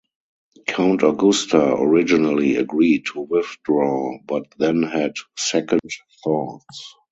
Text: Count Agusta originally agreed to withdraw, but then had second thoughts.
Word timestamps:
Count 0.65 1.01
Agusta 1.03 1.79
originally 1.79 2.55
agreed 2.55 3.05
to 3.05 3.19
withdraw, 3.21 4.17
but 4.25 4.47
then 4.57 4.81
had 4.81 5.13
second 5.37 5.79
thoughts. 6.23 6.95